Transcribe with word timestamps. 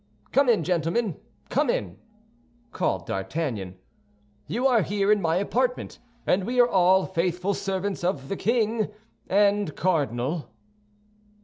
"Come 0.31 0.49
in, 0.49 0.63
gentlemen, 0.63 1.19
come 1.49 1.69
in," 1.69 1.99
called 2.71 3.05
D'Artagnan; 3.05 3.77
"you 4.47 4.65
are 4.65 4.81
here 4.81 5.11
in 5.11 5.21
my 5.21 5.35
apartment, 5.35 5.99
and 6.25 6.43
we 6.45 6.59
are 6.59 6.67
all 6.67 7.05
faithful 7.05 7.53
servants 7.53 8.03
of 8.03 8.27
the 8.27 8.35
king 8.35 8.91
and 9.29 9.75
cardinal." 9.75 10.49